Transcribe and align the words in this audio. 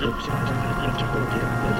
Yo 0.00 0.06
siempre. 0.22 1.79